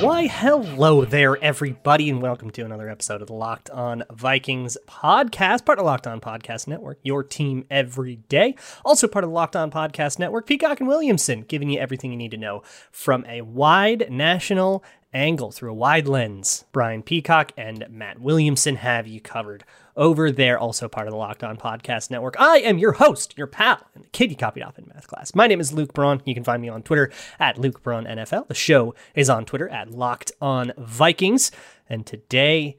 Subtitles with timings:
[0.00, 5.64] Why, hello there, everybody, and welcome to another episode of the Locked On Vikings podcast,
[5.64, 8.54] part of Locked On Podcast Network, your team every day.
[8.84, 12.16] Also part of the Locked On Podcast Network, Peacock and Williamson, giving you everything you
[12.16, 16.64] need to know from a wide national angle through a wide lens.
[16.72, 19.64] Brian Peacock and Matt Williamson have you covered
[19.96, 22.36] over there, also part of the Locked On Podcast Network.
[22.38, 25.34] I am your host, your pal, and the kid you copied off in math class.
[25.34, 26.22] My name is Luke Braun.
[26.24, 28.46] You can find me on Twitter at Luke Braun NFL.
[28.46, 31.50] The show is on Twitter at Locked On Vikings.
[31.88, 32.78] And today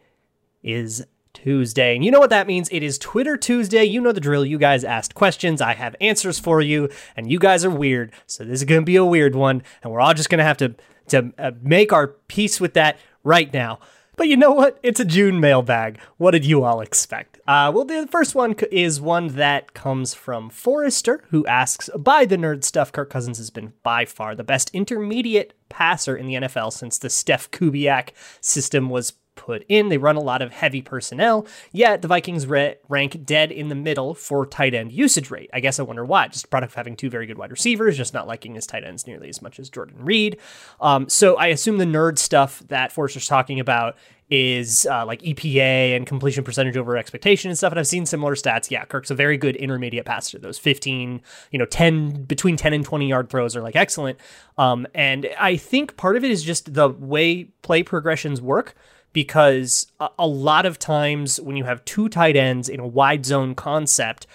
[0.64, 1.06] is
[1.44, 1.96] Tuesday.
[1.96, 2.70] And you know what that means?
[2.72, 3.84] It is Twitter Tuesday.
[3.84, 4.46] You know the drill.
[4.46, 5.62] You guys asked questions.
[5.62, 8.12] I have answers for you, and you guys are weird.
[8.28, 10.44] So this is going to be a weird one, and we're all just going to
[10.44, 10.76] have to
[11.10, 13.80] to uh, make our peace with that right now.
[14.16, 14.78] But you know what?
[14.84, 15.98] It's a June mailbag.
[16.18, 17.40] What did you all expect?
[17.48, 22.36] Uh, well, the first one is one that comes from Forrester, who asks By the
[22.36, 26.74] nerd stuff, Kirk Cousins has been by far the best intermediate passer in the NFL
[26.74, 28.10] since the Steph Kubiak
[28.42, 29.88] system was put in.
[29.88, 33.76] They run a lot of heavy personnel, yet the Vikings re- rank dead in the
[33.76, 35.50] middle for tight end usage rate.
[35.54, 36.28] I guess I wonder why.
[36.28, 38.84] Just a product of having two very good wide receivers, just not liking his tight
[38.84, 40.38] ends nearly as much as Jordan Reed.
[40.82, 43.96] Um, so I assume the nerd stuff that Forrester's talking about
[44.30, 47.72] is uh, like EPA and completion percentage over expectation and stuff.
[47.72, 48.70] And I've seen similar stats.
[48.70, 50.38] Yeah, Kirk's a very good intermediate passer.
[50.38, 54.20] Those 15, you know, 10, between 10 and 20 yard throws are like excellent.
[54.58, 58.76] Um, and I think part of it is just the way play progressions work
[59.14, 63.56] because a, lot of times when you have two tight ends in a wide zone
[63.56, 64.28] concept,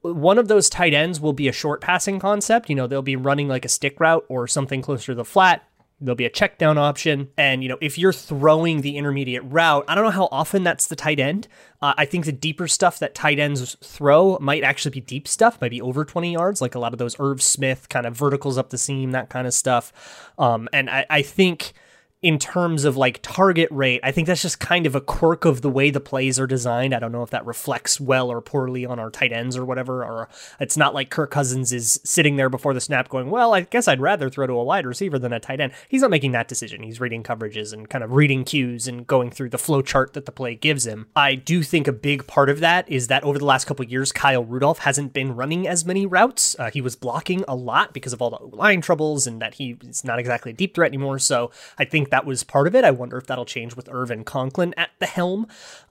[0.00, 2.68] one of those tight ends will be a short passing concept.
[2.68, 5.64] You know, they'll be running like a stick route or something closer to the flat.
[6.00, 7.28] There'll be a check down option.
[7.36, 10.88] And, you know, if you're throwing the intermediate route, I don't know how often that's
[10.88, 11.46] the tight end.
[11.80, 15.60] Uh, I think the deeper stuff that tight ends throw might actually be deep stuff,
[15.60, 18.58] might be over 20 yards, like a lot of those Irv Smith kind of verticals
[18.58, 19.92] up the seam, that kind of stuff.
[20.38, 21.72] Um, and I, I think
[22.22, 25.60] in terms of like target rate, I think that's just kind of a quirk of
[25.60, 26.94] the way the plays are designed.
[26.94, 30.04] I don't know if that reflects well or poorly on our tight ends or whatever,
[30.04, 30.28] or
[30.60, 33.88] it's not like Kirk Cousins is sitting there before the snap going, well, I guess
[33.88, 35.72] I'd rather throw to a wide receiver than a tight end.
[35.88, 36.84] He's not making that decision.
[36.84, 40.24] He's reading coverages and kind of reading cues and going through the flow chart that
[40.24, 41.08] the play gives him.
[41.16, 44.12] I do think a big part of that is that over the last couple years,
[44.12, 46.54] Kyle Rudolph hasn't been running as many routes.
[46.56, 50.04] Uh, he was blocking a lot because of all the line troubles and that he's
[50.04, 51.18] not exactly a deep threat anymore.
[51.18, 52.84] So I think that was part of it.
[52.84, 55.46] I wonder if that'll change with Irvin Conklin at the helm.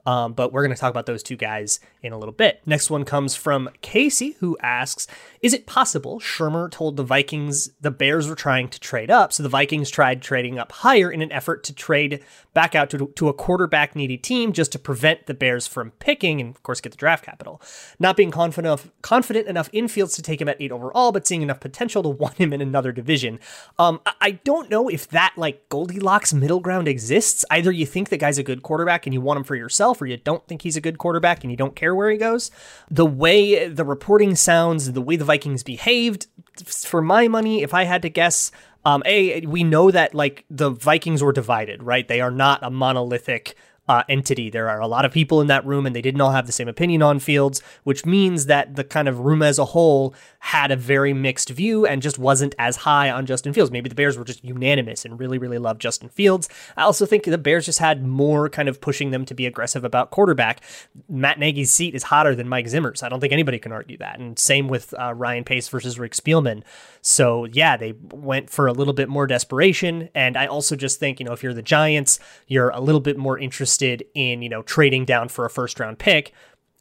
[0.06, 2.62] Um, but we're going to talk about those two guys in a little bit.
[2.64, 5.08] Next one comes from Casey, who asks
[5.42, 9.42] Is it possible Shurmur told the Vikings the Bears were trying to trade up, so
[9.42, 12.22] the Vikings tried trading up higher in an effort to trade
[12.54, 16.40] back out to, to a quarterback needy team just to prevent the Bears from picking
[16.40, 17.60] and, of course, get the draft capital?
[17.98, 21.26] Not being confident enough, confident enough in Fields to take him at eight overall, but
[21.26, 23.40] seeing enough potential to want him in another division.
[23.80, 27.44] Um, I don't know if that, like, Goldilocks middle ground exists.
[27.50, 30.06] Either you think the guy's a good quarterback and you want him for yourself or
[30.06, 32.52] you don't think he's a good quarterback and you don't care where he goes.
[32.88, 36.26] The way the reporting sounds, the way the Vikings behaved,
[36.66, 38.52] for my money, if I had to guess,
[38.84, 42.06] um, a we know that like the Vikings were divided, right?
[42.06, 43.56] They are not a monolithic
[43.92, 44.48] uh, entity.
[44.48, 46.52] There are a lot of people in that room, and they didn't all have the
[46.52, 50.70] same opinion on Fields, which means that the kind of room as a whole had
[50.70, 53.70] a very mixed view and just wasn't as high on Justin Fields.
[53.70, 56.48] Maybe the Bears were just unanimous and really, really loved Justin Fields.
[56.74, 59.84] I also think the Bears just had more kind of pushing them to be aggressive
[59.84, 60.62] about quarterback.
[61.08, 63.02] Matt Nagy's seat is hotter than Mike Zimmer's.
[63.02, 64.18] I don't think anybody can argue that.
[64.18, 66.62] And same with uh, Ryan Pace versus Rick Spielman.
[67.02, 70.08] So yeah, they went for a little bit more desperation.
[70.14, 73.18] And I also just think, you know, if you're the Giants, you're a little bit
[73.18, 76.32] more interested interested in you know trading down for a first round pick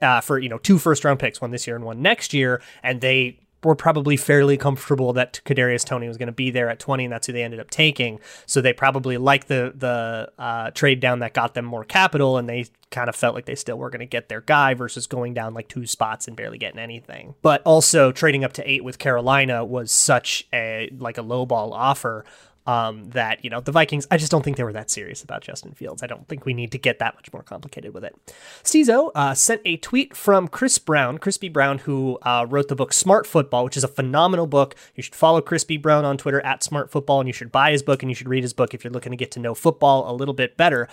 [0.01, 2.61] uh, for you know two first round picks, one this year and one next year,
[2.83, 6.79] and they were probably fairly comfortable that Kadarius Toney was going to be there at
[6.79, 8.19] 20, and that's who they ended up taking.
[8.47, 12.49] So they probably liked the the uh, trade down that got them more capital, and
[12.49, 15.33] they kind of felt like they still were going to get their guy versus going
[15.33, 17.35] down like two spots and barely getting anything.
[17.41, 22.25] But also trading up to eight with Carolina was such a like a lowball offer
[22.67, 24.07] um, that you know the Vikings.
[24.11, 26.03] I just don't think they were that serious about Justin Fields.
[26.03, 28.15] I don't think we need to get that much more complicated with it.
[28.63, 32.93] Stizo uh, sent a tweet from Chris Brown, Crispy Brown, who uh, wrote the book
[32.93, 34.75] Smart Football, which is a phenomenal book.
[34.95, 37.83] You should follow Crispy Brown on Twitter at Smart Football, and you should buy his
[37.83, 40.11] book and you should read his book if you're looking to get to know football
[40.11, 40.87] a little bit better.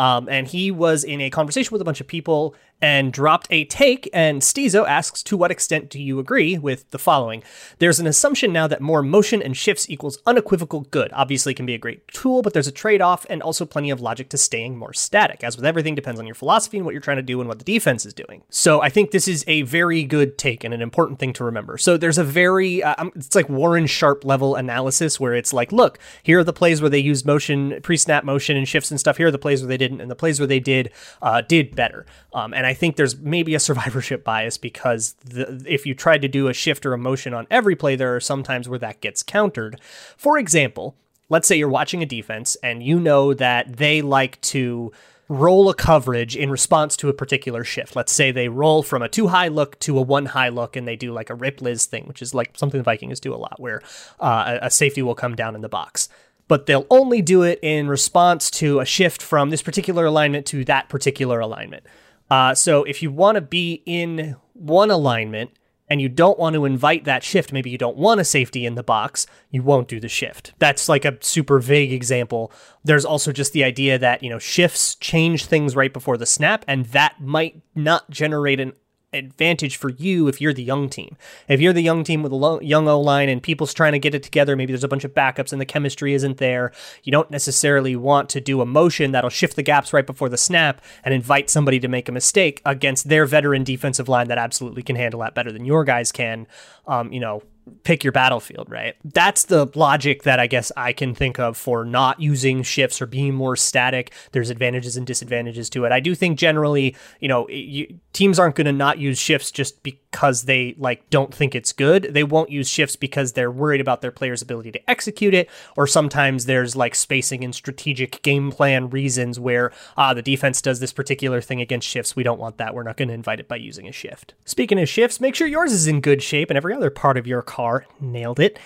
[0.00, 3.64] Um, and he was in a conversation with a bunch of people and dropped a
[3.66, 4.08] take.
[4.12, 7.42] And Stizo asks, To what extent do you agree with the following?
[7.78, 11.10] There's an assumption now that more motion and shifts equals unequivocal good.
[11.12, 14.00] Obviously, can be a great tool, but there's a trade off and also plenty of
[14.00, 15.44] logic to staying more static.
[15.44, 17.58] As with everything, depends on your philosophy and what you're trying to do and what
[17.58, 18.42] the defense is doing.
[18.48, 21.76] So I think this is a very good take and an important thing to remember.
[21.76, 25.72] So there's a very, uh, um, it's like Warren Sharp level analysis where it's like,
[25.72, 28.98] look, here are the plays where they used motion, pre snap motion and shifts and
[28.98, 29.18] stuff.
[29.18, 30.90] Here are the plays where they didn't, and the plays where they did,
[31.20, 32.06] uh, did better.
[32.32, 36.28] Um, and I think there's maybe a survivorship bias because the, if you tried to
[36.28, 39.00] do a shift or a motion on every play, there are some times where that
[39.00, 39.80] gets countered.
[40.16, 40.96] For example,
[41.28, 44.92] let's say you're watching a defense and you know that they like to
[45.28, 47.94] roll a coverage in response to a particular shift.
[47.94, 50.88] Let's say they roll from a two high look to a one high look and
[50.88, 53.36] they do like a rip Liz thing, which is like something the Vikings do a
[53.36, 53.80] lot, where
[54.18, 56.08] uh, a safety will come down in the box
[56.50, 60.64] but they'll only do it in response to a shift from this particular alignment to
[60.64, 61.84] that particular alignment.
[62.28, 65.52] Uh, so if you want to be in one alignment
[65.88, 68.74] and you don't want to invite that shift, maybe you don't want a safety in
[68.74, 70.52] the box, you won't do the shift.
[70.58, 72.50] That's like a super vague example.
[72.82, 76.64] There's also just the idea that, you know, shifts change things right before the snap,
[76.66, 78.72] and that might not generate an
[79.12, 81.16] advantage for you if you're the young team.
[81.48, 84.14] If you're the young team with a young O line and people's trying to get
[84.14, 86.72] it together, maybe there's a bunch of backups and the chemistry isn't there.
[87.02, 90.38] You don't necessarily want to do a motion that'll shift the gaps right before the
[90.38, 94.82] snap and invite somebody to make a mistake against their veteran defensive line that absolutely
[94.82, 96.46] can handle that better than your guys can.
[96.86, 97.42] Um, you know,
[97.82, 98.96] pick your battlefield, right?
[99.04, 103.06] That's the logic that I guess I can think of for not using shifts or
[103.06, 104.12] being more static.
[104.32, 105.92] There's advantages and disadvantages to it.
[105.92, 109.82] I do think generally, you know, you, teams aren't going to not use shifts just
[109.82, 112.10] because they like don't think it's good.
[112.12, 115.86] They won't use shifts because they're worried about their players' ability to execute it, or
[115.86, 120.92] sometimes there's like spacing and strategic game plan reasons where ah the defense does this
[120.92, 122.16] particular thing against shifts.
[122.16, 122.74] We don't want that.
[122.74, 124.34] We're not going to invite it by using a shift.
[124.44, 127.26] Speaking of shifts, make sure yours is in good shape and every other part of
[127.26, 127.59] your car
[128.00, 128.58] nailed it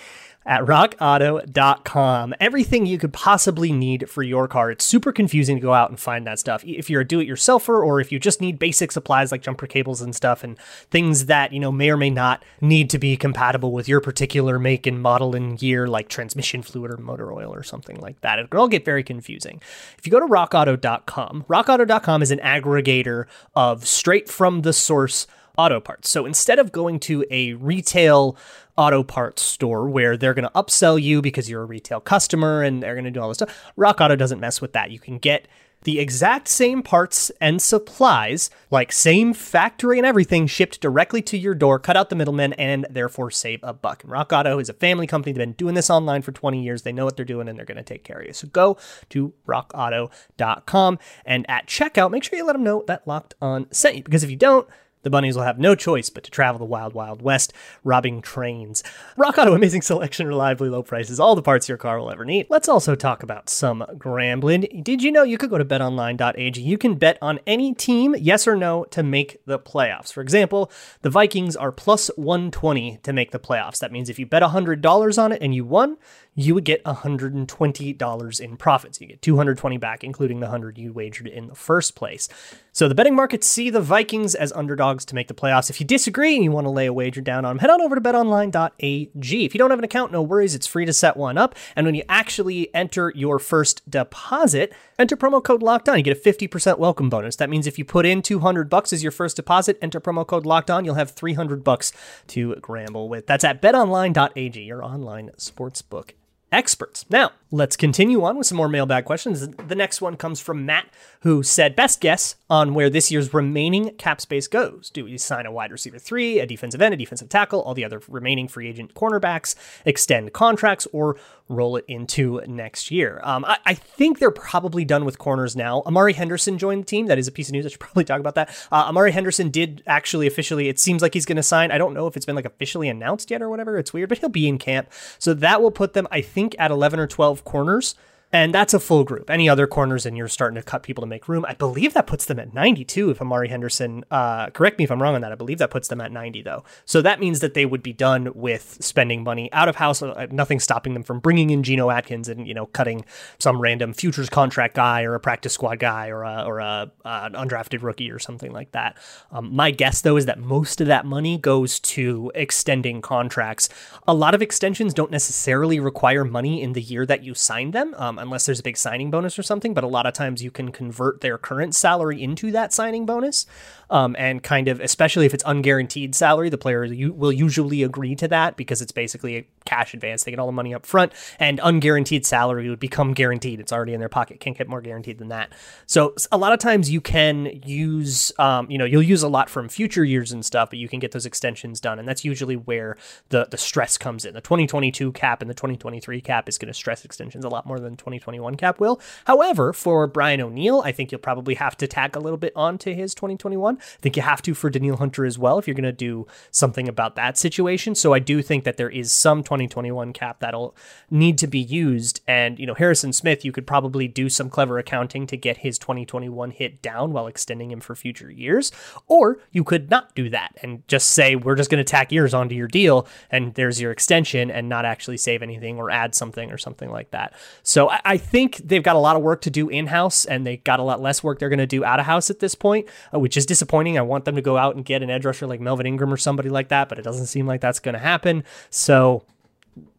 [0.45, 2.35] at rockauto.com.
[2.39, 4.69] Everything you could possibly need for your car.
[4.69, 6.63] It's super confusing to go out and find that stuff.
[6.63, 10.15] If you're a do-it-yourselfer or if you just need basic supplies like jumper cables and
[10.15, 10.59] stuff and
[10.91, 14.59] things that, you know, may or may not need to be compatible with your particular
[14.59, 18.37] make and model and year like transmission fluid or motor oil or something like that.
[18.37, 19.59] It can all get very confusing.
[19.97, 23.25] If you go to rockauto.com, rockauto.com is an aggregator
[23.55, 25.25] of straight from the source
[25.57, 26.09] auto parts.
[26.09, 28.37] So instead of going to a retail
[28.77, 32.83] auto parts store where they're going to upsell you because you're a retail customer and
[32.83, 34.91] they're going to do all this stuff, Rock Auto doesn't mess with that.
[34.91, 35.47] You can get
[35.85, 41.53] the exact same parts and supplies, like same factory and everything, shipped directly to your
[41.53, 44.03] door, cut out the middleman, and therefore save a buck.
[44.03, 45.31] And Rock Auto is a family company.
[45.31, 46.81] They've been doing this online for 20 years.
[46.81, 48.33] They know what they're doing and they're going to take care of you.
[48.33, 48.77] So go
[49.09, 53.95] to rockauto.com and at checkout, make sure you let them know that Locked On sent
[53.95, 54.03] you.
[54.03, 54.67] Because if you don't,
[55.05, 57.53] the bunnies will have no choice but to travel the wild, wild west,
[57.83, 58.83] robbing trains.
[59.15, 62.47] Rock Auto, amazing selection, reliably low prices, all the parts your car will ever need.
[62.49, 64.83] Let's also talk about some Grambling.
[64.83, 66.59] Did you know you could go to betonline.ag?
[66.59, 70.11] You can bet on any team, yes or no, to make the playoffs.
[70.11, 70.71] For example,
[71.03, 73.77] the Vikings are plus 120 to make the playoffs.
[73.77, 75.97] That means if you bet $100 on it and you won,
[76.33, 78.99] you would get $120 in profits.
[78.99, 82.27] You get 220 back, including the 100 you wagered in the first place.
[82.75, 85.69] So the betting markets see the Vikings as underdogs to make the playoffs.
[85.69, 87.81] If you disagree and you want to lay a wager down on them, head on
[87.81, 89.45] over to betonline.ag.
[89.45, 91.55] If you don't have an account, no worries, it's free to set one up.
[91.77, 95.95] And when you actually enter your first deposit, enter promo code locked on.
[95.95, 97.37] You get a 50% welcome bonus.
[97.37, 100.45] That means if you put in 200 bucks as your first deposit, enter promo code
[100.45, 101.93] locked on, you'll have 300 bucks
[102.27, 103.25] to gamble with.
[103.25, 106.09] That's at betonline.ag, your online sportsbook
[106.51, 107.05] experts.
[107.09, 109.47] Now, let's continue on with some more mailbag questions.
[109.47, 110.87] The next one comes from Matt,
[111.21, 114.89] who said, Best guess on where this year's remaining cap space goes.
[114.89, 117.85] Do we sign a wide receiver three, a defensive end, a defensive tackle, all the
[117.85, 121.15] other remaining free agent cornerbacks, extend contracts, or
[121.47, 123.21] roll it into next year?
[123.23, 125.81] Um, I, I, think they're probably done with corners now.
[125.85, 127.05] Amari Henderson joined the team.
[127.05, 127.65] That is a piece of news.
[127.65, 128.49] I should probably talk about that.
[128.71, 131.71] Uh, Amari Henderson did actually officially, it seems like he's going to sign.
[131.71, 133.77] I don't know if it's been like officially announced yet or whatever.
[133.77, 134.91] It's weird, but he'll be in camp.
[135.19, 137.95] So that will put them, I think, at 11 or 12 corners.
[138.35, 139.29] And that's a full group.
[139.29, 141.45] Any other corners, and you're starting to cut people to make room.
[141.47, 143.11] I believe that puts them at 92.
[143.11, 145.31] If Amari Henderson, uh, correct me if I'm wrong on that.
[145.31, 146.65] I believe that puts them at 90 though.
[146.83, 150.01] So that means that they would be done with spending money out of house.
[150.01, 153.05] Uh, nothing stopping them from bringing in Geno Atkins and you know cutting
[153.39, 157.29] some random futures contract guy or a practice squad guy or a, or a uh,
[157.29, 158.97] undrafted rookie or something like that.
[159.31, 163.69] Um, my guess though is that most of that money goes to extending contracts.
[164.09, 167.95] A lot of extensions don't necessarily require money in the year that you signed them.
[167.97, 169.73] Um, unless there's a big signing bonus or something.
[169.73, 173.45] But a lot of times you can convert their current salary into that signing bonus,
[173.89, 178.27] um, and kind of, especially if it's unguaranteed salary, the player will usually agree to
[178.27, 180.23] that because it's basically a cash advance.
[180.23, 183.59] They get all the money up front, and unguaranteed salary would become guaranteed.
[183.59, 184.39] It's already in their pocket.
[184.39, 185.51] Can't get more guaranteed than that.
[185.85, 189.49] So a lot of times you can use, um, you know, you'll use a lot
[189.49, 192.55] from future years and stuff, but you can get those extensions done, and that's usually
[192.55, 192.97] where
[193.29, 194.33] the the stress comes in.
[194.33, 197.79] The 2022 cap and the 2023 cap is going to stress extensions a lot more
[197.79, 198.99] than 2021 cap will.
[199.25, 202.93] However, for Brian O'Neill, I think you'll probably have to tack a little bit onto
[202.93, 203.77] his 2021.
[203.77, 206.27] I think you have to for Danielle Hunter as well if you're going to do
[206.51, 207.95] something about that situation.
[207.95, 210.75] So I do think that there is some 2021 cap that'll
[211.09, 212.21] need to be used.
[212.27, 215.77] And, you know, Harrison Smith, you could probably do some clever accounting to get his
[215.77, 218.71] 2021 hit down while extending him for future years.
[219.07, 222.33] Or you could not do that and just say, we're just going to tack years
[222.33, 226.51] onto your deal and there's your extension and not actually save anything or add something
[226.51, 227.33] or something like that.
[227.63, 230.57] So I, think they've got a lot of work to do in house and they
[230.57, 232.87] got a lot less work they're going to do out of house at this point,
[233.13, 233.97] uh, which is disappointing.
[233.97, 236.17] I want them to go out and get an edge rusher like Melvin Ingram or
[236.17, 238.43] somebody like that, but it doesn't seem like that's going to happen.
[238.69, 239.23] So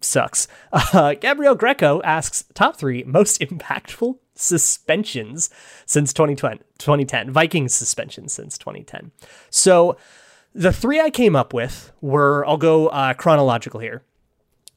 [0.00, 0.48] sucks.
[0.92, 5.50] Uh, Gabriel Greco asks top three most impactful suspensions
[5.84, 7.30] since 2010, 2010.
[7.30, 9.10] Vikings suspensions since 2010.
[9.50, 9.96] So
[10.54, 14.02] the three I came up with were, I'll go uh, chronological here.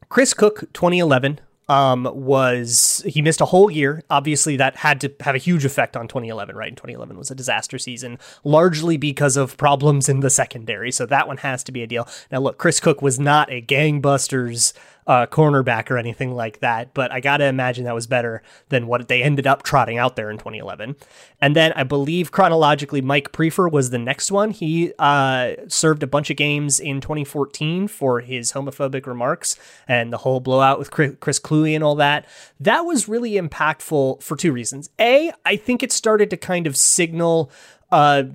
[0.09, 4.03] Chris Cook, 2011, um, was he missed a whole year.
[4.09, 6.69] Obviously, that had to have a huge effect on 2011, right?
[6.69, 10.91] And 2011 was a disaster season, largely because of problems in the secondary.
[10.91, 12.07] So that one has to be a deal.
[12.31, 14.73] Now, look, Chris Cook was not a gangbusters
[15.09, 18.85] uh, cornerback or anything like that, but I got to imagine that was better than
[18.85, 20.95] what they ended up trotting out there in 2011.
[21.41, 24.51] And then I believe chronologically, Mike Priefer was the next one.
[24.51, 29.55] He uh, served a bunch of games in 2014 for his homophobic remarks
[29.87, 32.27] and the whole blowout with Chris Kluwe and all that.
[32.59, 34.91] That was really impactful for two reasons.
[34.99, 37.49] A, I think it started to kind of signal.
[37.91, 38.25] Uh,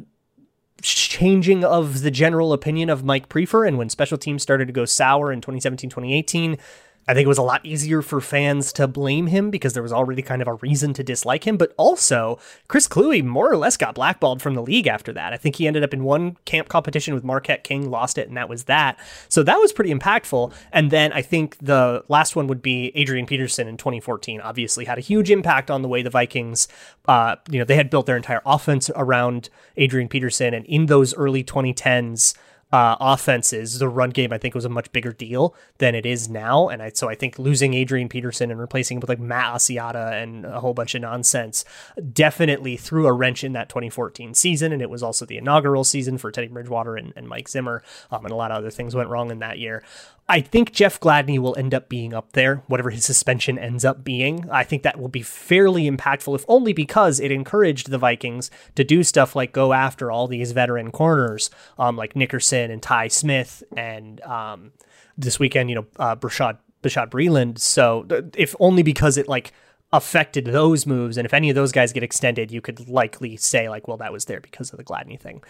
[0.88, 3.66] changing of the general opinion of Mike Priefer.
[3.66, 6.58] And when special teams started to go sour in 2017, 2018,
[7.06, 9.92] I think it was a lot easier for fans to blame him because there was
[9.92, 11.56] already kind of a reason to dislike him.
[11.56, 15.32] But also, Chris Kluwe more or less got blackballed from the league after that.
[15.32, 18.36] I think he ended up in one camp competition with Marquette King, lost it, and
[18.36, 18.98] that was that.
[19.28, 20.52] So that was pretty impactful.
[20.72, 24.40] And then I think the last one would be Adrian Peterson in 2014.
[24.40, 26.68] Obviously, had a huge impact on the way the Vikings,
[27.06, 30.54] uh, you know, they had built their entire offense around Adrian Peterson.
[30.54, 32.34] And in those early 2010s,
[32.74, 36.28] uh, offenses, the run game I think was a much bigger deal than it is
[36.28, 39.54] now, and I, so I think losing Adrian Peterson and replacing him with like Matt
[39.54, 41.64] Asiata and a whole bunch of nonsense
[42.12, 46.18] definitely threw a wrench in that 2014 season, and it was also the inaugural season
[46.18, 49.08] for Teddy Bridgewater and, and Mike Zimmer, um, and a lot of other things went
[49.08, 49.84] wrong in that year.
[50.26, 54.02] I think Jeff Gladney will end up being up there, whatever his suspension ends up
[54.02, 54.48] being.
[54.50, 58.84] I think that will be fairly impactful, if only because it encouraged the Vikings to
[58.84, 63.62] do stuff like go after all these veteran corners, um, like Nickerson and Tye Smith,
[63.76, 64.72] and um,
[65.18, 67.58] this weekend, you know, uh, Bashaud Breeland.
[67.58, 69.52] So, if only because it like
[69.92, 71.16] affected those moves.
[71.16, 74.12] And if any of those guys get extended, you could likely say, like, well, that
[74.12, 75.42] was there because of the Gladney thing.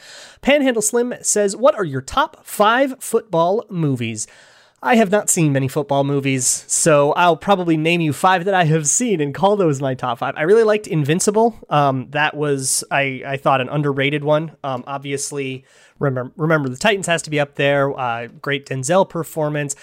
[0.43, 4.27] Panhandle Slim says, What are your top five football movies?
[4.85, 8.65] I have not seen many football movies, so I'll probably name you five that I
[8.65, 10.35] have seen and call those my top five.
[10.37, 11.59] I really liked Invincible.
[11.71, 14.53] Um, that was I I thought an underrated one.
[14.63, 15.65] Um, obviously,
[16.01, 17.97] Remember, remember the Titans has to be up there.
[17.99, 19.77] Uh, great Denzel performance.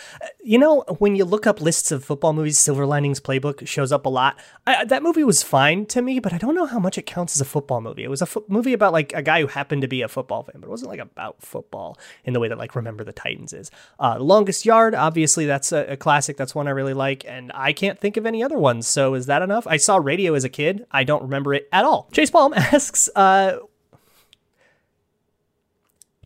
[0.43, 4.05] You know, when you look up lists of football movies, Silver Linings Playbook shows up
[4.05, 4.37] a lot.
[4.67, 7.37] I, that movie was fine to me, but I don't know how much it counts
[7.37, 8.03] as a football movie.
[8.03, 10.43] It was a fo- movie about like a guy who happened to be a football
[10.43, 13.53] fan, but it wasn't like about football in the way that like Remember the Titans
[13.53, 13.71] is.
[13.97, 16.35] Uh, Longest Yard, obviously, that's a, a classic.
[16.35, 18.85] That's one I really like, and I can't think of any other ones.
[18.85, 19.65] So is that enough?
[19.65, 20.85] I saw Radio as a kid.
[20.91, 22.09] I don't remember it at all.
[22.11, 23.59] Chase Palm asks, uh,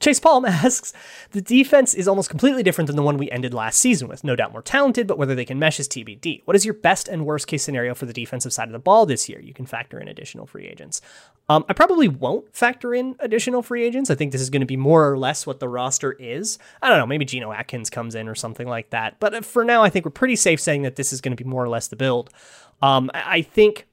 [0.05, 0.93] Chase Palm asks,
[1.31, 4.23] the defense is almost completely different than the one we ended last season with.
[4.23, 6.43] No doubt more talented, but whether they can mesh is TBD.
[6.45, 9.07] What is your best and worst case scenario for the defensive side of the ball
[9.07, 9.41] this year?
[9.41, 11.01] You can factor in additional free agents.
[11.49, 14.11] Um, I probably won't factor in additional free agents.
[14.11, 16.59] I think this is going to be more or less what the roster is.
[16.83, 19.19] I don't know, maybe Geno Atkins comes in or something like that.
[19.19, 21.43] But uh, for now, I think we're pretty safe saying that this is going to
[21.43, 22.29] be more or less the build.
[22.83, 23.87] Um, I think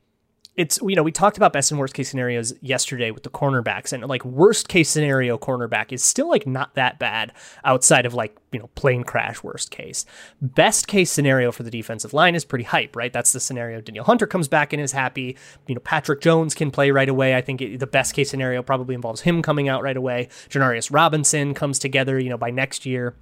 [0.54, 3.92] it's you know we talked about best and worst case scenarios yesterday with the cornerbacks
[3.92, 7.32] and like worst case scenario cornerback is still like not that bad
[7.64, 10.04] outside of like you know plane crash worst case.
[10.42, 13.12] Best case scenario for the defensive line is pretty hype right?
[13.12, 15.36] That's the scenario Danielle Hunter comes back and is happy.
[15.66, 17.34] You know Patrick Jones can play right away.
[17.34, 20.28] I think it, the best case scenario probably involves him coming out right away.
[20.50, 23.14] Janarius Robinson comes together you know by next year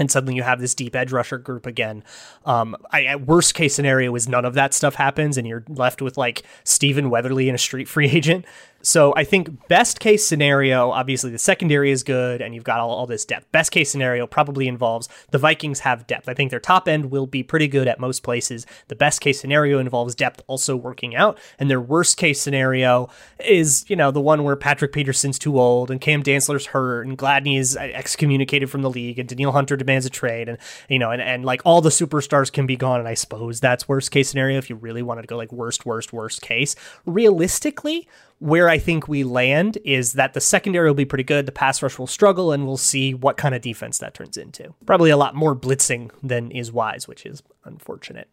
[0.00, 2.02] and suddenly you have this deep edge rusher group again.
[2.46, 6.16] Um, I, worst case scenario is none of that stuff happens, and you're left with
[6.16, 8.46] like Stephen Weatherly and a street free agent.
[8.82, 12.90] So I think best case scenario, obviously the secondary is good and you've got all,
[12.90, 13.50] all this depth.
[13.52, 16.28] Best case scenario probably involves the Vikings have depth.
[16.28, 18.66] I think their top end will be pretty good at most places.
[18.88, 21.38] The best case scenario involves depth also working out.
[21.58, 23.08] And their worst case scenario
[23.44, 27.18] is, you know, the one where Patrick Peterson's too old and Cam Dantzler's hurt and
[27.18, 30.58] Gladney is uh, excommunicated from the league and Danielle Hunter demands a trade and,
[30.88, 32.98] you know, and, and like all the superstars can be gone.
[32.98, 35.84] And I suppose that's worst case scenario if you really wanted to go like worst,
[35.84, 36.74] worst, worst case.
[37.04, 38.08] Realistically,
[38.40, 41.82] where I think we land is that the secondary will be pretty good, the pass
[41.82, 44.74] rush will struggle, and we'll see what kind of defense that turns into.
[44.86, 48.28] Probably a lot more blitzing than is wise, which is unfortunate.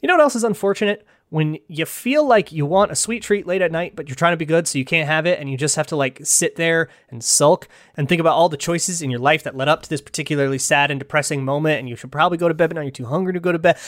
[0.00, 1.06] You know what else is unfortunate?
[1.28, 4.32] When you feel like you want a sweet treat late at night, but you're trying
[4.32, 6.56] to be good, so you can't have it, and you just have to like sit
[6.56, 9.82] there and sulk and think about all the choices in your life that led up
[9.82, 12.76] to this particularly sad and depressing moment, and you should probably go to bed, but
[12.76, 13.78] now you're too hungry to go to bed.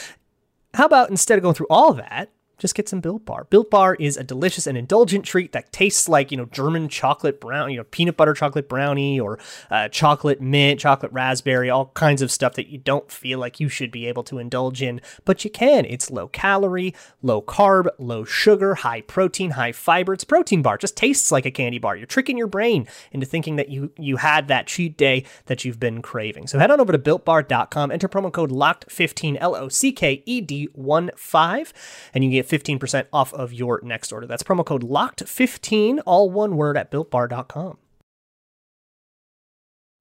[0.74, 3.46] How about instead of going through all that, just get some Built Bar.
[3.50, 7.40] Built Bar is a delicious and indulgent treat that tastes like, you know, German chocolate
[7.40, 9.38] brown, you know, peanut butter chocolate brownie or
[9.70, 13.68] uh, chocolate mint, chocolate raspberry, all kinds of stuff that you don't feel like you
[13.68, 15.84] should be able to indulge in, but you can.
[15.84, 20.12] It's low calorie, low carb, low sugar, high protein, high fiber.
[20.12, 20.76] It's protein bar.
[20.76, 21.96] It just tastes like a candy bar.
[21.96, 25.80] You're tricking your brain into thinking that you you had that cheat day that you've
[25.80, 26.46] been craving.
[26.46, 30.40] So head on over to builtbar.com, enter promo code LOCKED15 L O C K E
[30.40, 31.72] D 1 5
[32.14, 34.26] and you get 15% off of your next order.
[34.26, 37.78] That's promo code LOCKED15, all one word at builtbar.com.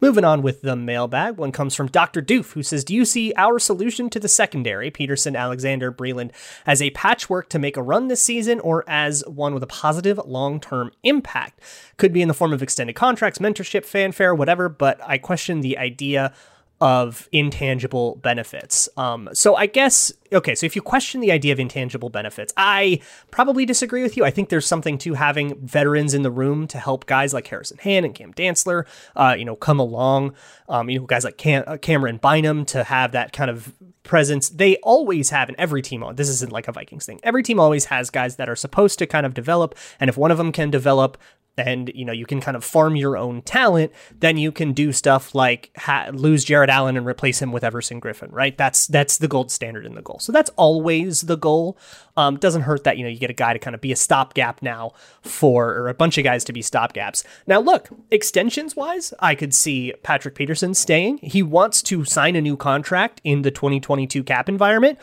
[0.03, 2.21] Moving on with the mailbag, one comes from Dr.
[2.21, 6.31] Doof, who says, Do you see our solution to the secondary, Peterson, Alexander, Breeland,
[6.65, 10.19] as a patchwork to make a run this season or as one with a positive
[10.25, 11.62] long term impact?
[11.95, 15.77] Could be in the form of extended contracts, mentorship, fanfare, whatever, but I question the
[15.77, 16.33] idea
[16.82, 18.89] of intangible benefits.
[18.98, 20.53] Um, so I guess okay.
[20.56, 23.00] So if you question the idea of intangible benefits, I
[23.32, 24.25] probably disagree with you.
[24.25, 27.77] I think there's something to having veterans in the room to help guys like Harrison
[27.77, 30.34] Hand and Cam Dantzler, uh, you know, come along.
[30.68, 34.50] Um, you know, guys like Cam- uh, Camryn Bynum to have that kind of presence.
[34.50, 36.03] They always have in every team.
[36.16, 37.20] This isn't like a Vikings thing.
[37.24, 40.31] Every team always has guys that are supposed to kind of develop, and if one
[40.31, 41.18] of them can develop,
[41.57, 44.92] and you know you can kind of farm your own talent, then you can do
[44.92, 48.57] stuff like ha- lose Jared Allen and replace him with Everson Griffen right?
[48.57, 50.20] That's that's the gold standard in the goal.
[50.20, 51.77] So that's always the goal.
[52.16, 53.96] Um, doesn't hurt that you know you get a guy to kind of be a
[53.96, 57.24] stopgap now for or a bunch of guys to be stopgaps.
[57.48, 61.20] Now look, extensions wise, I could see Patrick Peterson staying.
[61.20, 65.00] He wants to sign a new contract in the 2022 cap environment,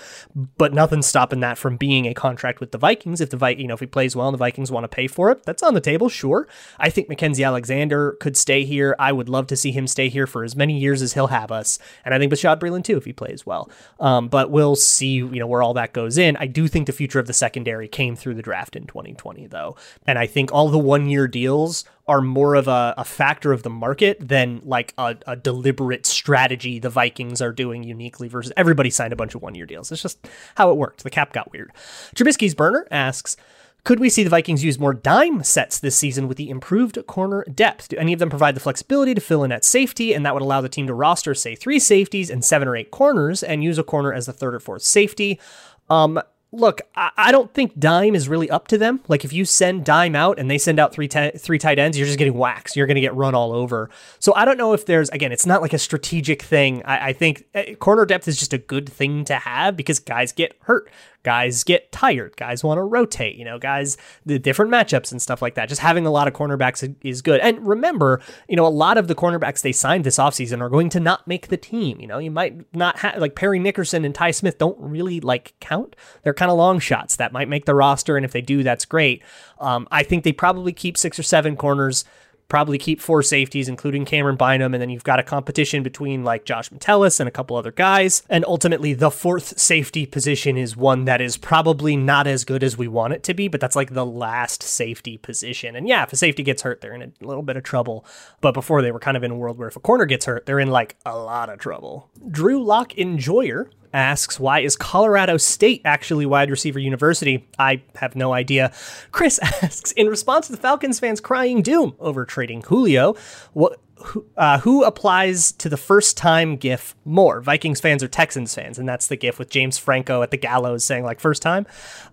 [0.57, 3.21] but nothing's stopping that from being a contract with the Vikings.
[3.21, 5.31] If the you know if he plays well and the Vikings want to pay for
[5.31, 6.40] it, that's on the table, sure.
[6.79, 8.95] I think Mackensie Alexander could stay here.
[8.99, 11.51] I would love to see him stay here for as many years as he'll have
[11.53, 13.71] us, and I think Bashaud Breeland too if he plays well.
[13.99, 16.37] Um, but we'll see you know where all that goes in.
[16.37, 19.77] I do think the future of the secondary came through the draft in 2020, though.
[20.07, 23.63] And I think all the one year deals are more of a, a, factor of
[23.63, 28.91] the market than like a, a, deliberate strategy the Vikings are doing uniquely versus everybody
[28.91, 29.93] signed a bunch of one year deals.
[29.93, 30.27] It's just
[30.57, 31.05] how it worked.
[31.05, 31.71] The cap got weird.
[32.17, 33.37] Trubisky's burner asks,
[33.85, 37.45] could we see the Vikings use more dime sets this season with the improved corner
[37.55, 37.89] depth?
[37.89, 40.43] Do any of them provide the flexibility to fill in at safety, and that would
[40.43, 43.79] allow the team to roster, say, three safeties and seven or eight corners, and use
[43.79, 45.41] a corner as the third or fourth safety?
[45.89, 46.21] Um,
[46.53, 49.01] look, I, don't think Dime is really up to them.
[49.09, 52.07] Like if you send Dime out and they send out three three tight ends, you're
[52.07, 52.77] just getting waxed.
[52.77, 53.91] You're going to get run all over.
[54.19, 56.83] So I don't know if there's again, it's not like a strategic thing.
[56.85, 60.33] I, I think eh, corner depth is just a good thing to have because guys
[60.33, 60.91] get hurt
[61.23, 62.37] guys get tired.
[62.37, 65.69] Guys want to rotate you know guys the different matchups and stuff like that.
[65.69, 67.41] Just having a lot of cornerbacks is good.
[67.41, 70.89] And remember you know a lot of the cornerbacks they signed this offseason are going
[70.91, 72.19] to not make the team you know?
[72.19, 75.97] You might not have like Parry Nickerson and Tye Smith don't really like count.
[76.23, 77.17] They're kind of long shots.
[77.17, 79.23] That might make the roster and if they do that's great.
[79.59, 82.05] Um, I think they probably keep six or seven corners
[82.51, 86.45] probably keep four safeties, including Camryn Bynum, and then you've got a competition between like
[86.45, 88.23] Josh Metellus and a couple other guys.
[88.29, 92.77] And ultimately, the fourth safety position is one that is probably not as good as
[92.77, 95.77] we want it to be, but that's like the last safety position.
[95.77, 98.05] And yeah, if a safety gets hurt, they're in a little bit of trouble.
[98.41, 100.45] But before they were kind of in a world where if a corner gets hurt,
[100.45, 102.11] they're in like a lot of trouble.
[102.31, 107.47] Drew Lock Enjoyer asks, why is Colorado State actually wide receiver university?
[107.59, 108.73] I have no idea.
[109.13, 113.15] Chris asks, in response to the Falcons fans crying doom over trading Julio,
[113.53, 118.55] what who, uh, who applies to the first time gif more vikings fans or texans
[118.55, 121.67] fans and that's the gif with james franco at the gallows saying like first time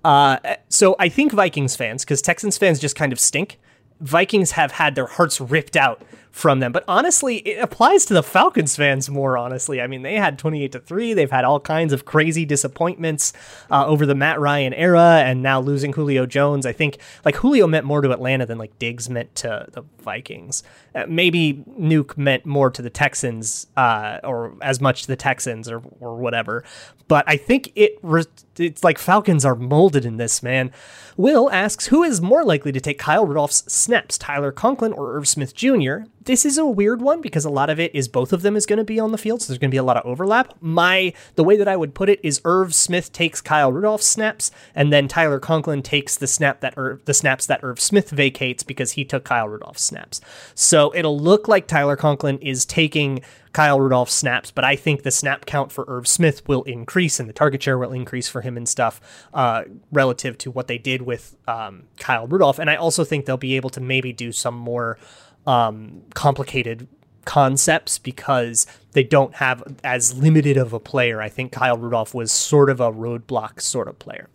[0.03, 0.37] uh,
[0.69, 3.59] so i think vikings fans because texans fans just kind of stink
[4.01, 6.01] vikings have had their hearts ripped out
[6.37, 6.71] from them.
[6.71, 9.81] But honestly, it applies to the Falcons fans more honestly.
[9.81, 11.13] I mean, they had 28 to 3.
[11.13, 13.33] They've had all kinds of crazy disappointments
[13.71, 16.65] uh, over the Matt Ryan era and now losing Julio Jones.
[16.65, 20.61] I think like Julio meant more to Atlanta than like Diggs meant to the Vikings.
[20.93, 25.69] Uh, maybe Nuke meant more to the Texans uh, or as much to the Texans
[25.69, 26.63] or or whatever.
[27.07, 28.25] But I think it re-
[28.57, 30.71] it's like Falcons are molded in this, man.
[31.15, 35.27] Will asks who is more likely to take Kyle Rudolph's snaps, Tyler Conklin or Irv
[35.27, 35.99] Smith Jr.
[36.27, 38.65] This is a weird one because a lot of it is both of them is
[38.65, 40.53] going to be on the field, so there's going to be a lot of overlap.
[40.59, 44.51] My the way that I would put it is Irv Smith takes Kyle Rudolph's snaps,
[44.75, 48.61] and then Tyler Conklin takes the snap that Irv, the snaps that Irv Smith vacates
[48.61, 50.19] because he took Kyle Rudolph's snaps.
[50.53, 53.21] So it'll look like Tyler Conklin is taking
[53.53, 57.29] Kyle Rudolph snaps, but I think the snap count for Irv Smith will increase and
[57.29, 58.99] the target share will increase for him and stuff
[59.33, 59.63] uh,
[59.93, 62.59] relative to what they did with um, Kyle Rudolph.
[62.59, 64.99] And I also think they'll be able to maybe do some more
[65.47, 66.87] um, complicated
[67.25, 71.21] concepts because they don't have as limited of a player.
[71.21, 74.29] I think Kyle Rudolph was sort of a roadblock sort of player.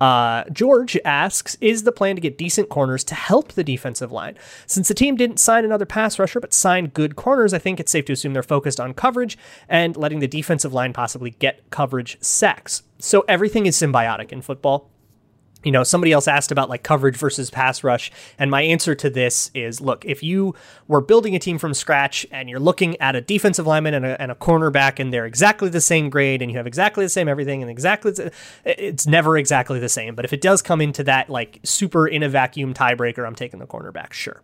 [0.00, 4.36] Uh, George asks, is the plan to get decent corners to help the defensive line?
[4.66, 7.92] Since the team didn't sign another pass rusher but signed good corners, I think it's
[7.92, 12.18] safe to assume they're focused on coverage and letting the defensive line possibly get coverage
[12.20, 12.82] sacks.
[12.98, 14.90] So everything is symbiotic in football
[15.66, 18.12] you know, somebody else asked about like coverage versus pass rush.
[18.38, 20.54] And my answer to this is look, if you
[20.86, 24.22] were building a team from scratch and you're looking at a defensive lineman and a,
[24.22, 27.26] and a cornerback and they're exactly the same grade and you have exactly the same
[27.26, 28.12] everything and exactly,
[28.64, 30.14] it's never exactly the same.
[30.14, 33.58] But if it does come into that like super in a vacuum tiebreaker, I'm taking
[33.58, 34.42] the cornerback, sure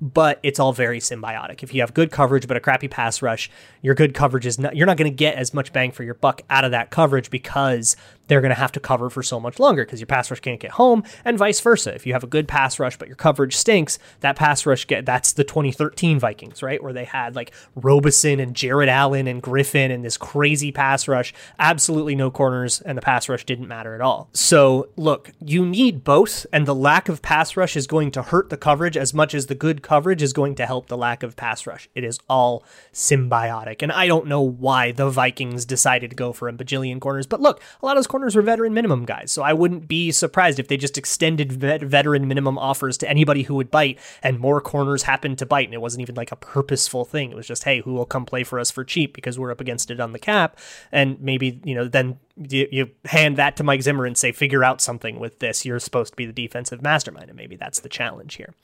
[0.00, 1.62] but it's all very symbiotic.
[1.62, 3.50] If you have good coverage but a crappy pass rush,
[3.82, 6.14] your good coverage is not you're not going to get as much bang for your
[6.14, 7.96] buck out of that coverage because
[8.30, 10.60] they're going to have to cover for so much longer because your pass rush can't
[10.60, 11.92] get home, and vice versa.
[11.92, 15.04] If you have a good pass rush but your coverage stinks, that pass rush get
[15.04, 19.90] that's the 2013 Vikings, right, where they had like Robison and Jared Allen and Griffen
[19.90, 24.00] and this crazy pass rush, absolutely no corners, and the pass rush didn't matter at
[24.00, 24.28] all.
[24.32, 28.48] So look, you need both, and the lack of pass rush is going to hurt
[28.48, 31.34] the coverage as much as the good coverage is going to help the lack of
[31.34, 31.88] pass rush.
[31.96, 32.62] It is all
[32.92, 37.26] symbiotic, and I don't know why the Vikings decided to go for a bajillion corners,
[37.26, 39.32] but look, a lot of those corners corners were veteran minimum guys.
[39.32, 43.44] So I wouldn't be surprised if they just extended vet- veteran minimum offers to anybody
[43.44, 45.64] who would bite and more corners happened to bite.
[45.64, 47.30] And it wasn't even like a purposeful thing.
[47.30, 49.62] It was just, hey, who will come play for us for cheap because we're up
[49.62, 50.58] against it on the cap?
[50.92, 54.64] And maybe, you know, then you, you hand that to Mike Zimmer and say, figure
[54.64, 55.64] out something with this.
[55.64, 58.54] You're supposed to be the defensive mastermind, and maybe that's the challenge here.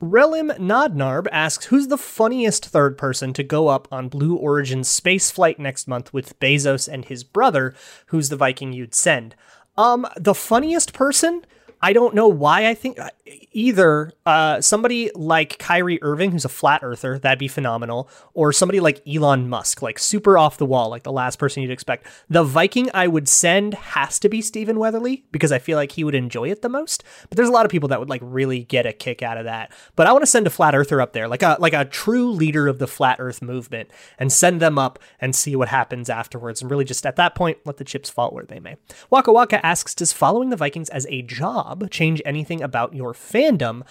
[0.00, 5.30] Relim Nodnarb asks, who's the funniest third person to go up on Blue Origin's space
[5.30, 7.74] flight next month with Bezos and his brother?
[8.06, 9.34] Who's the Viking you'd send?
[9.76, 11.44] Um, the funniest person
[11.80, 13.10] I don't know why I think uh,
[13.52, 18.80] either uh, somebody like Kyrie Irving, who's a flat earther, that'd be phenomenal, or somebody
[18.80, 22.06] like Elon Musk, like super off the wall, like the last person you'd expect.
[22.28, 26.02] The Viking I would send has to be Stephen Weatherly because I feel like he
[26.02, 27.04] would enjoy it the most.
[27.28, 29.44] But there's a lot of people that would like really get a kick out of
[29.44, 29.72] that.
[29.94, 32.30] But I want to send a flat earther up there, like a like a true
[32.30, 36.60] leader of the flat earth movement, and send them up and see what happens afterwards.
[36.60, 38.76] And really just at that point, let the chips fall where they may.
[39.10, 43.12] Waka Waka asks, does following the Vikings as a job job change anything about your
[43.12, 43.82] fandom?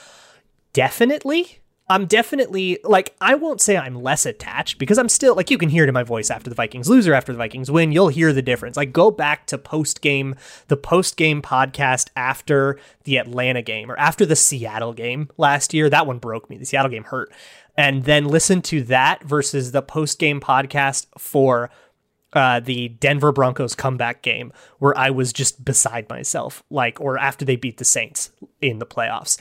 [0.74, 1.60] Definitely.
[1.90, 5.70] I'm definitely like I won't say I'm less attached because I'm still like you can
[5.70, 8.10] hear it in my voice after the Vikings lose or after the Vikings win, you'll
[8.10, 8.76] hear the difference.
[8.76, 10.36] Like go back to post game,
[10.68, 15.90] the post game podcast after the Atlanta game or after the Seattle game last year.
[15.90, 16.58] That one broke me.
[16.58, 17.32] The Seattle game hurt.
[17.78, 21.70] And then listen to that versus the post game podcast for
[22.34, 27.46] uh, the Denver Broncos comeback game where I was just beside myself, like, or after
[27.46, 29.40] they beat the Saints in the playoffs.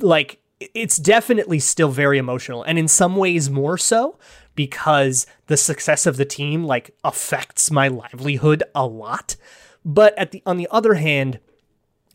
[0.00, 0.38] Like,
[0.74, 4.18] it's definitely still very emotional, and in some ways more so
[4.54, 9.36] because the success of the team like affects my livelihood a lot.
[9.84, 11.40] But at the on the other hand,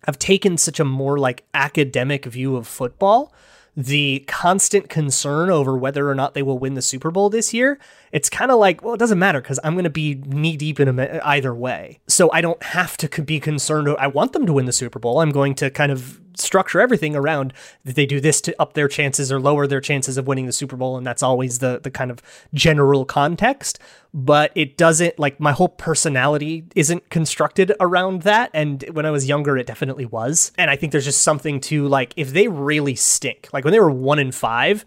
[0.05, 3.33] I've taken such a more like academic view of football
[3.77, 7.77] the constant concern over whether or not they will win the Super Bowl this year,
[8.11, 10.79] it's kind of like, well, it doesn't matter because I'm going to be knee deep
[10.79, 11.99] in them either way.
[12.07, 13.95] So I don't have to be concerned.
[13.99, 15.21] I want them to win the Super Bowl.
[15.21, 17.53] I'm going to kind of structure everything around
[17.85, 20.53] that they do this to up their chances or lower their chances of winning the
[20.53, 22.21] Super Bowl, and that's always the the kind of
[22.53, 23.79] general context.
[24.13, 28.49] But it doesn't like my whole personality isn't constructed around that.
[28.53, 30.51] And when I was younger, it definitely was.
[30.57, 33.79] And I think there's just something to like if they really stink, like when they
[33.79, 34.85] were one in five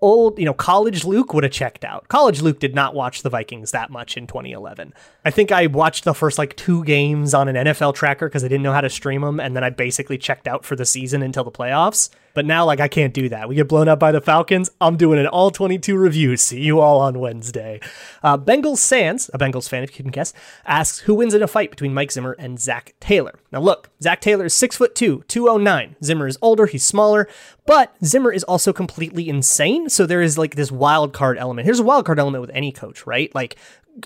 [0.00, 2.08] old, you know, college Luke would have checked out.
[2.08, 4.92] College Luke did not watch the Vikings that much in 2011.
[5.24, 8.48] I think I watched the first like two games on an NFL tracker because I
[8.48, 11.22] didn't know how to stream them, and then I basically checked out for the season
[11.22, 12.10] until the playoffs.
[12.36, 13.48] But now, like, I can't do that.
[13.48, 14.70] We get blown up by the Falcons.
[14.78, 16.36] I'm doing an all 22 review.
[16.36, 17.80] See you all on Wednesday.
[18.22, 20.34] Uh, Bengals Sands, a Bengals fan, if you couldn't guess,
[20.66, 23.38] asks who wins in a fight between Mike Zimmer and Zac Taylor.
[23.52, 25.96] Now, look, Zac Taylor is six foot two, 209.
[26.04, 27.26] Zimmer is older, he's smaller,
[27.64, 29.88] but Zimmer is also completely insane.
[29.88, 31.64] So there is like this wild card element.
[31.64, 33.34] Here's a wild card element with any coach, right?
[33.34, 33.56] Like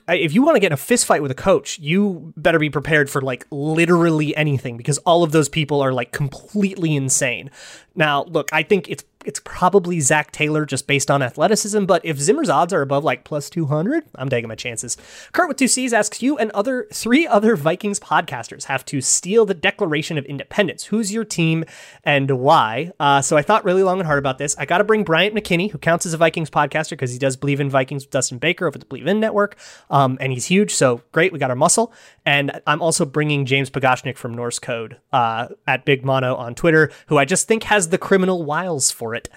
[0.08, 2.70] if you want to get in a fist fight with a coach, you better be
[2.70, 7.50] prepared for like literally anything because all of those people are like completely insane.
[7.94, 12.18] Now, look, I think it's it's probably Zac Taylor just based on athleticism, but if
[12.18, 14.96] Zimmer's odds are above like plus 200, I'm taking my chances.
[15.32, 19.44] Kurt with two C's asks you and other three other Vikings podcasters have to steal
[19.44, 20.84] the Declaration of Independence.
[20.84, 21.64] Who's your team
[22.04, 22.92] and why?
[22.98, 24.56] Uh, so I thought really long and hard about this.
[24.58, 27.36] I got to bring Bryant McKinney, who counts as a Vikings podcaster because he does
[27.36, 29.56] believe in Vikings with Dustin Baker over the Believe In Network,
[29.90, 30.74] um, and he's huge.
[30.74, 31.92] So great, we got our muscle.
[32.24, 36.90] And I'm also bringing James Pagashnik from Norse Code uh, at Big Mono on Twitter,
[37.06, 39.28] who I just think has the criminal wiles for it.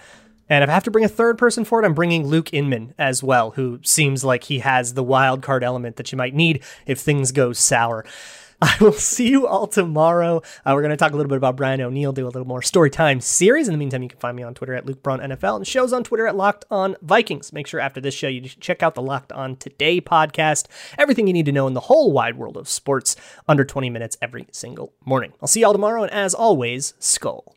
[0.50, 2.94] And if I have to bring a third person for it, I'm bringing Luke Inman
[2.98, 6.64] as well, who seems like he has the wild card element that you might need
[6.86, 8.06] if things go sour.
[8.62, 10.38] I will see you all tomorrow.
[10.66, 12.62] Uh, we're going to talk a little bit about Brian O'Neill, do a little more
[12.62, 13.68] story time series.
[13.68, 15.92] In the meantime, you can find me on Twitter at Luke Braun NFL and shows
[15.92, 17.52] on Twitter at Locked On Vikings.
[17.52, 20.68] Make sure after this show you check out the Locked On Today podcast.
[20.98, 23.18] Everything you need to know in the whole wide world of sports
[23.50, 25.34] under 20 minutes every single morning.
[25.42, 27.56] I'll see y'all tomorrow, and as always, Skull.